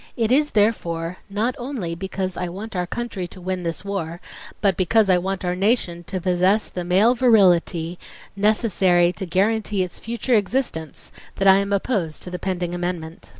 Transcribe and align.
It 0.17 0.31
is, 0.31 0.49
therefore, 0.57 1.17
not 1.29 1.53
only 1.59 1.93
because 1.93 2.35
I 2.35 2.49
want 2.49 2.75
our 2.75 2.87
country 2.87 3.27
to 3.27 3.39
win 3.39 3.61
this 3.61 3.85
war 3.85 4.19
but 4.59 4.75
because 4.75 5.11
I 5.11 5.19
want 5.19 5.45
our 5.45 5.55
nation 5.55 6.03
to 6.05 6.19
possess 6.19 6.69
the 6.69 6.83
male 6.83 7.13
virility 7.13 7.99
necessary 8.35 9.13
to 9.13 9.27
guarantee 9.27 9.83
its 9.83 9.99
future 9.99 10.33
existence 10.33 11.11
that 11.35 11.47
I 11.47 11.57
am 11.57 11.71
opposed 11.71 12.23
to 12.23 12.31
the 12.31 12.39
pending 12.39 12.73
amendment." 12.73 13.29